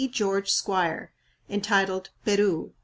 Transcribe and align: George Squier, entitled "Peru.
George 0.09 0.51
Squier, 0.51 1.09
entitled 1.47 2.09
"Peru. 2.25 2.73